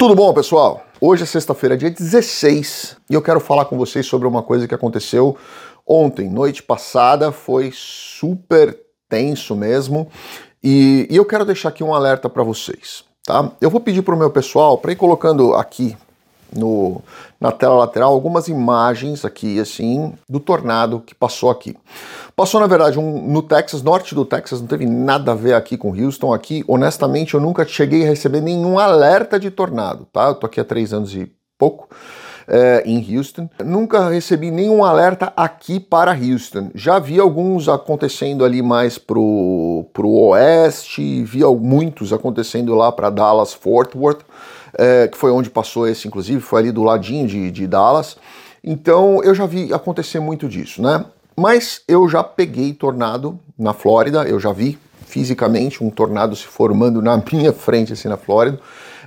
[0.00, 0.86] Tudo bom, pessoal?
[0.98, 4.74] Hoje é sexta-feira, dia 16, e eu quero falar com vocês sobre uma coisa que
[4.74, 5.36] aconteceu
[5.86, 10.08] ontem, noite passada, foi super tenso mesmo,
[10.64, 13.52] e, e eu quero deixar aqui um alerta para vocês, tá?
[13.60, 15.94] Eu vou pedir para o meu pessoal para ir colocando aqui
[16.54, 17.02] no,
[17.40, 21.76] na tela lateral algumas imagens aqui, assim, do tornado que passou aqui.
[22.34, 25.76] Passou, na verdade, um, no Texas, norte do Texas, não teve nada a ver aqui
[25.76, 26.32] com Houston.
[26.32, 30.28] Aqui, honestamente, eu nunca cheguei a receber nenhum alerta de tornado, tá?
[30.28, 31.88] Eu tô aqui há três anos e pouco.
[32.52, 33.48] É, em Houston.
[33.64, 36.70] Nunca recebi nenhum alerta aqui para Houston.
[36.74, 43.52] Já vi alguns acontecendo ali mais pro, pro oeste, vi muitos acontecendo lá para Dallas,
[43.52, 44.24] Fort Worth
[44.74, 48.16] é, que foi onde passou esse, inclusive, foi ali do ladinho de, de Dallas.
[48.62, 51.04] Então eu já vi acontecer muito disso, né?
[51.36, 57.00] Mas eu já peguei tornado na Flórida, eu já vi fisicamente um tornado se formando
[57.00, 58.60] na minha frente, assim, na Flórida.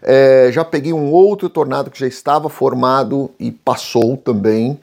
[0.04, 4.80] É, já peguei um outro tornado que já estava formado e passou também.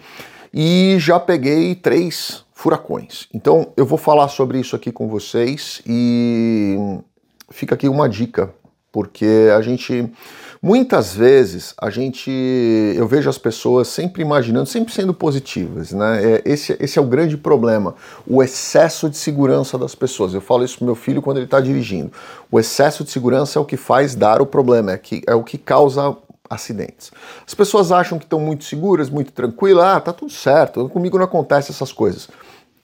[0.53, 3.29] E já peguei três furacões.
[3.33, 6.77] Então eu vou falar sobre isso aqui com vocês e
[7.51, 8.53] fica aqui uma dica,
[8.93, 10.11] porque a gente
[10.63, 12.31] Muitas vezes a gente,
[12.95, 16.23] eu vejo as pessoas sempre imaginando, sempre sendo positivas, né?
[16.23, 17.95] É, esse, esse é o grande problema,
[18.27, 20.35] o excesso de segurança das pessoas.
[20.35, 22.13] Eu falo isso pro meu filho quando ele está dirigindo.
[22.53, 25.43] O excesso de segurança é o que faz dar o problema, é, que, é o
[25.43, 26.15] que causa
[26.51, 27.11] acidentes.
[27.47, 31.25] As pessoas acham que estão muito seguras, muito tranquilas, ah, tá tudo certo, comigo não
[31.25, 32.29] acontece essas coisas.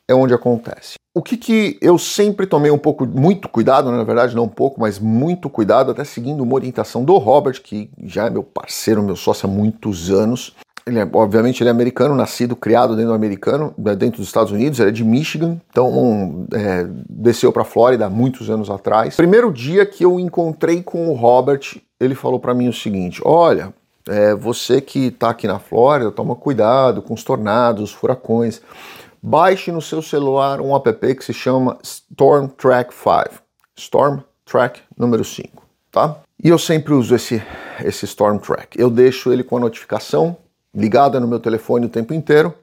[0.09, 0.95] É onde acontece.
[1.15, 3.97] O que, que eu sempre tomei um pouco, muito cuidado, né?
[3.97, 7.91] na verdade não um pouco, mas muito cuidado, até seguindo uma orientação do Robert, que
[8.05, 10.55] já é meu parceiro, meu sócio há muitos anos.
[10.87, 14.53] Ele é, obviamente, ele é americano, nascido, criado dentro do americano, né, dentro dos Estados
[14.53, 19.17] Unidos, ele é de Michigan, então um, é, desceu para Flórida há muitos anos atrás.
[19.17, 21.63] Primeiro dia que eu encontrei com o Robert,
[21.99, 23.75] ele falou para mim o seguinte: olha,
[24.09, 28.63] é, você que está aqui na Flórida, toma cuidado com os tornados, os furacões
[29.23, 33.43] baixe no seu celular um app que se chama Storm Track 5.
[33.77, 36.17] Storm Track número 5, tá?
[36.43, 37.43] E eu sempre uso esse,
[37.85, 38.81] esse Storm Track.
[38.81, 40.37] Eu deixo ele com a notificação
[40.75, 42.55] ligada no meu telefone o tempo inteiro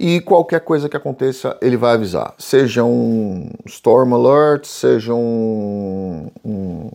[0.00, 2.32] e qualquer coisa que aconteça ele vai avisar.
[2.38, 6.90] Seja um Storm Alert, seja um, um,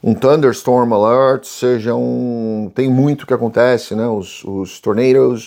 [0.00, 2.70] um Thunderstorm Alert, seja um...
[2.72, 4.06] tem muito que acontece, né?
[4.06, 4.80] Os, os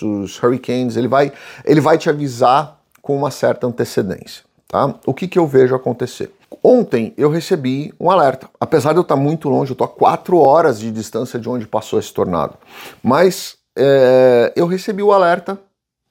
[0.02, 1.32] os hurricanes, ele vai,
[1.64, 2.79] ele vai te avisar
[3.10, 4.44] com uma certa antecedência.
[4.68, 4.94] Tá?
[5.04, 6.32] O que, que eu vejo acontecer?
[6.62, 8.48] Ontem eu recebi um alerta.
[8.60, 11.66] Apesar de eu estar muito longe, eu estou a 4 horas de distância de onde
[11.66, 12.54] passou esse tornado.
[13.02, 15.58] Mas é, eu recebi o alerta,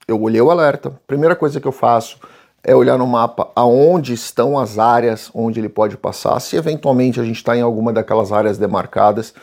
[0.09, 0.91] eu olhei o alerta.
[1.07, 2.19] Primeira coisa que eu faço
[2.61, 7.23] é olhar no mapa aonde estão as áreas onde ele pode passar, se eventualmente a
[7.23, 9.33] gente está em alguma daquelas áreas demarcadas.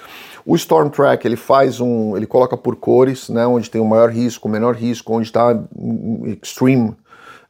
[0.45, 4.11] O Storm Track ele faz um, ele coloca por cores, né, onde tem o maior
[4.11, 5.59] risco, o menor risco, onde está
[6.43, 6.95] extreme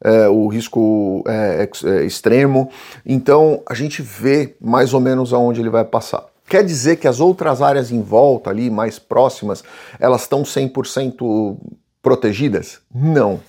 [0.02, 2.70] é, o risco é, é, extremo.
[3.04, 6.24] Então a gente vê mais ou menos aonde ele vai passar.
[6.48, 9.64] Quer dizer que as outras áreas em volta ali, mais próximas,
[9.98, 11.56] elas estão 100%
[12.00, 12.78] protegidas?
[12.94, 13.40] Não.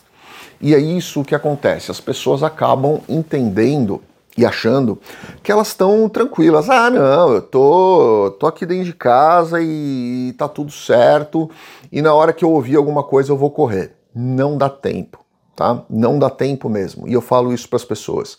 [0.60, 1.92] E é isso que acontece.
[1.92, 4.02] As pessoas acabam entendendo
[4.36, 5.00] e achando
[5.44, 6.70] que elas estão tranquilas.
[6.72, 11.52] Ah, não, eu tô, tô aqui dentro de casa e tá tudo certo.
[11.92, 13.94] E na hora que eu ouvir alguma coisa eu vou correr.
[14.16, 15.27] Não dá tempo
[15.58, 15.82] tá?
[15.90, 17.08] Não dá tempo mesmo.
[17.08, 18.38] E eu falo isso para as pessoas.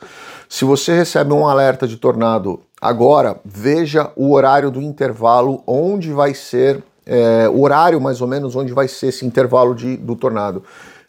[0.48, 6.32] Se você recebe um alerta de tornado agora, veja o horário do intervalo, onde vai
[6.32, 10.62] ser, é, o horário mais ou menos onde vai ser esse intervalo de, do tornado.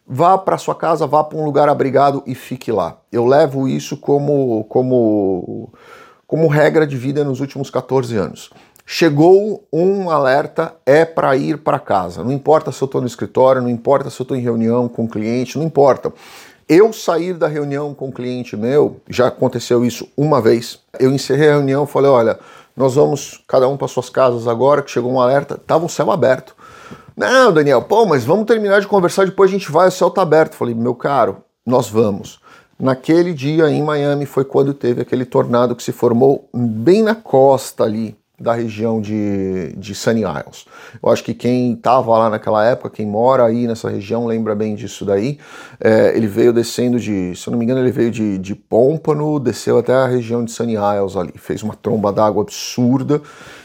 [0.04, 2.98] Vá para sua casa, vá para um lugar abrigado e fique lá.
[3.12, 5.72] Eu levo isso como, como,
[6.26, 8.50] como regra de vida nos últimos 14 anos.
[8.86, 12.24] Chegou um alerta, é para ir para casa.
[12.24, 15.04] Não importa se eu estou no escritório, não importa se eu estou em reunião com
[15.04, 16.12] o cliente, não importa.
[16.68, 20.78] Eu sair da reunião com o cliente meu, já aconteceu isso uma vez.
[20.98, 22.38] Eu encerrei a reunião, falei: olha,
[22.76, 26.10] nós vamos cada um para suas casas agora, que chegou um alerta, tava o céu
[26.10, 26.54] aberto.
[27.16, 30.22] Não, Daniel, pô, mas vamos terminar de conversar, depois a gente vai, o céu tá
[30.22, 30.54] aberto.
[30.54, 32.40] Falei, meu caro, nós vamos.
[32.78, 37.84] Naquele dia em Miami foi quando teve aquele tornado que se formou bem na costa
[37.84, 40.64] ali da região de, de Sunny Isles.
[41.02, 44.74] Eu acho que quem estava lá naquela época, quem mora aí nessa região, lembra bem
[44.74, 45.38] disso daí.
[45.78, 49.38] É, ele veio descendo de, se eu não me engano, ele veio de, de Pompano,
[49.38, 53.20] desceu até a região de Sunny Isles ali, fez uma tromba d'água absurda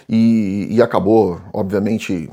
[0.10, 2.30] e, e acabou, obviamente,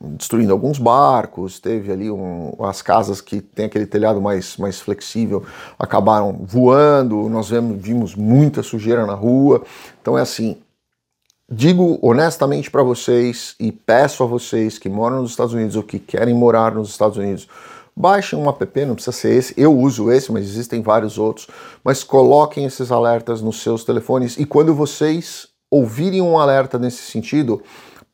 [0.00, 5.44] destruindo alguns barcos, teve ali um, as casas que tem aquele telhado mais, mais flexível
[5.78, 9.62] acabaram voando, nós vimos, vimos muita sujeira na rua.
[10.00, 10.56] Então é assim,
[11.50, 15.98] digo honestamente para vocês e peço a vocês que moram nos Estados Unidos ou que
[15.98, 17.48] querem morar nos Estados Unidos,
[17.96, 21.48] baixem um app, não precisa ser esse, eu uso esse, mas existem vários outros,
[21.82, 27.60] mas coloquem esses alertas nos seus telefones e quando vocês ouvirem um alerta nesse sentido,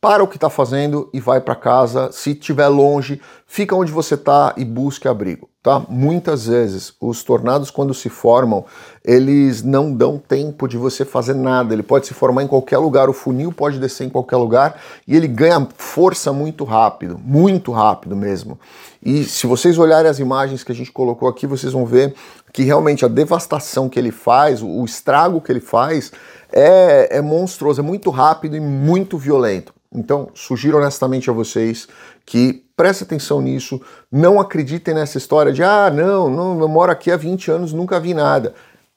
[0.06, 2.12] para o que está fazendo e vai para casa.
[2.12, 5.48] Se estiver longe, fica onde você está e busque abrigo.
[5.60, 5.82] Tá?
[5.88, 8.64] Muitas vezes os tornados, quando se formam,
[9.04, 11.74] eles não dão tempo de você fazer nada.
[11.74, 15.16] Ele pode se formar em qualquer lugar, o funil pode descer em qualquer lugar e
[15.16, 18.60] ele ganha força muito rápido, muito rápido mesmo.
[19.04, 22.14] E se vocês olharem as imagens que a gente colocou aqui, vocês vão ver
[22.52, 26.12] que realmente a devastação que ele faz, o estrago que ele faz,
[26.56, 29.74] é, é monstruoso, é muito rápido e muito violento.
[29.94, 31.86] Então, sugiro honestamente a vocês
[32.24, 33.80] que prestem atenção nisso,
[34.10, 38.00] não acreditem nessa história de ah, não, não, eu moro aqui há 20 anos, nunca
[38.00, 38.54] vi nada.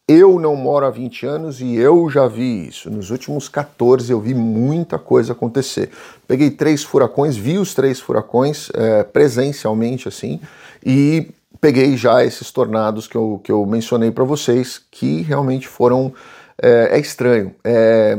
[0.08, 2.90] Eu não moro há 20 anos e eu já vi isso.
[2.90, 5.92] Nos últimos 14 eu vi muita coisa acontecer.
[6.28, 10.40] Peguei três furacões, vi os três furacões é, presencialmente assim
[10.84, 11.30] e
[11.62, 16.14] peguei já esses tornados que eu, que eu mencionei para vocês que realmente foram.
[16.62, 17.56] É, é estranho.
[17.64, 18.18] É,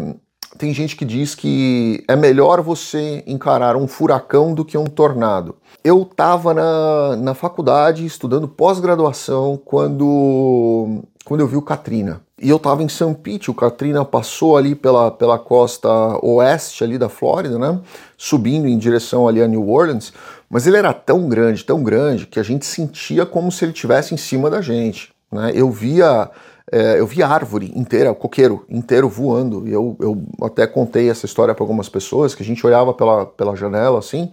[0.58, 5.56] tem gente que diz que é melhor você encarar um furacão do que um tornado.
[5.82, 12.20] Eu estava na, na faculdade estudando pós-graduação quando, quando eu vi o Katrina.
[12.38, 15.88] E eu estava em São Pete, o Katrina passou ali pela, pela costa
[16.22, 17.78] oeste ali da Flórida, né?
[18.16, 20.12] Subindo em direção ali a New Orleans,
[20.48, 24.14] mas ele era tão grande, tão grande, que a gente sentia como se ele estivesse
[24.14, 25.12] em cima da gente.
[25.30, 25.52] Né?
[25.54, 26.30] Eu via
[26.72, 29.66] é, eu vi árvore inteira, coqueiro inteiro voando.
[29.66, 33.26] E eu, eu até contei essa história para algumas pessoas, que a gente olhava pela,
[33.26, 34.30] pela janela assim.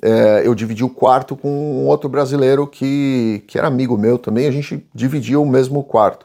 [0.00, 4.46] É, eu dividi o quarto com um outro brasileiro que, que era amigo meu também,
[4.46, 6.24] a gente dividia o mesmo quarto.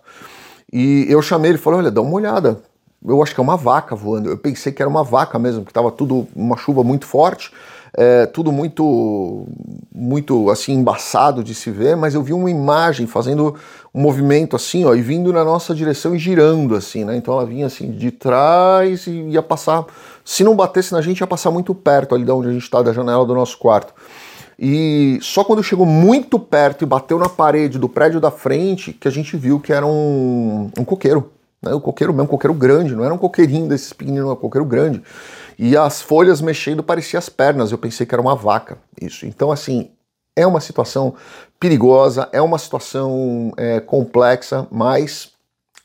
[0.72, 2.62] E eu chamei ele e falei: Olha, dá uma olhada.
[3.06, 4.30] Eu acho que é uma vaca voando.
[4.30, 7.52] Eu pensei que era uma vaca mesmo, que estava tudo, uma chuva muito forte
[7.96, 9.46] é, tudo muito,
[9.94, 13.56] muito assim embaçado de se ver, mas eu vi uma imagem fazendo
[13.94, 17.16] um movimento assim, ó, e vindo na nossa direção e girando assim, né?
[17.16, 19.86] Então ela vinha assim de trás e ia passar,
[20.26, 22.82] se não batesse na gente, ia passar muito perto ali de onde a gente está,
[22.82, 23.94] da janela do nosso quarto.
[24.58, 29.08] E só quando chegou muito perto e bateu na parede do prédio da frente que
[29.08, 31.32] a gente viu que era um, um coqueiro.
[31.64, 31.74] Né?
[31.74, 34.66] O coqueiro mesmo, um coqueiro grande, não era um coqueirinho desses pequeninos, era um coqueiro
[34.66, 35.02] grande.
[35.58, 38.78] E as folhas mexendo parecia as pernas, eu pensei que era uma vaca.
[39.00, 39.26] Isso.
[39.26, 39.92] Então, assim,
[40.36, 41.16] é uma situação
[41.60, 45.32] perigosa, é uma situação é, complexa, mas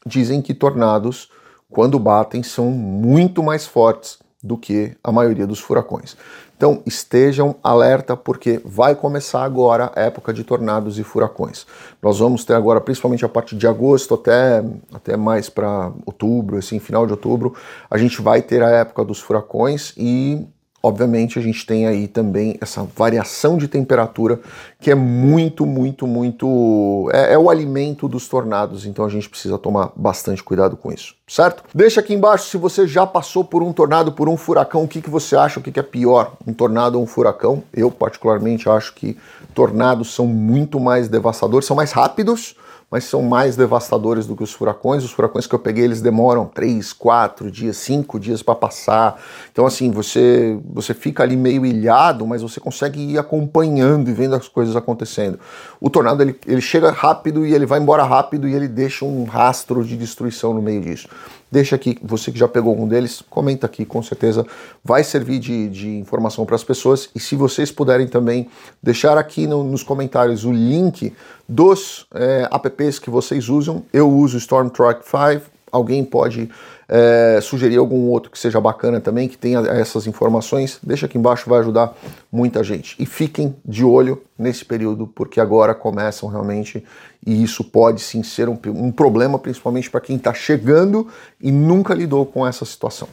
[0.04, 1.30] dizem que tornados,
[1.70, 6.16] quando batem, são muito mais fortes do que a maioria dos furacões.
[6.58, 11.64] Então estejam alerta porque vai começar agora a época de tornados e furacões.
[12.02, 16.81] Nós vamos ter agora, principalmente a partir de agosto até, até mais para outubro, assim,
[16.81, 17.55] final de outubro,
[17.88, 20.49] a gente vai ter a época dos furacões e
[20.88, 24.40] Obviamente, a gente tem aí também essa variação de temperatura
[24.81, 27.11] que é muito, muito, muito.
[27.12, 31.14] É, é, o alimento dos tornados, então a gente precisa tomar bastante cuidado com isso,
[31.26, 31.62] certo?
[31.75, 35.02] Deixa aqui embaixo se você já passou por um tornado, por um furacão, o que,
[35.02, 37.62] que você acha, o que, que é pior, um tornado ou um furacão.
[37.75, 39.14] Eu, particularmente, acho que
[39.55, 42.56] tornados são muito mais devastadores, são mais rápidos
[42.90, 45.05] mas são mais devastadores do que os furacões.
[45.05, 49.20] Os furacões que eu peguei, eles demoram três, quatro dias, cinco dias para passar.
[49.52, 54.35] Então, assim, você, você fica ali meio ilhado, mas você consegue ir acompanhando e vendo
[54.35, 55.38] as coisas acontecendo.
[55.78, 59.25] O tornado, ele, ele chega rápido e ele vai embora rápido e ele deixa um
[59.25, 61.09] rastro de destruição no meio disso.
[61.50, 64.47] Deixa aqui, você que já pegou um deles, comenta aqui, com certeza
[64.85, 67.09] vai servir de, de informação para as pessoas.
[67.14, 68.49] E se vocês puderem também
[68.83, 71.12] deixar aqui no, nos comentários o link
[71.49, 76.50] dos é, apps que vocês usam, eu uso Storm Track 5, alguém pode
[76.88, 81.48] é, sugerir algum outro que seja bacana também, que tenha essas informações, deixa aqui embaixo,
[81.48, 81.94] vai ajudar
[82.32, 82.96] muita gente.
[82.98, 86.84] E fiquem de olho nesse período, porque agora começam realmente,
[87.26, 91.08] e isso pode sim ser um, um problema, principalmente para quem está chegando
[91.40, 93.08] e nunca lidou com essa situação.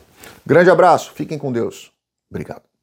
[0.45, 1.91] Grande abraço, fiquem com Deus.
[2.29, 2.74] Obrigado.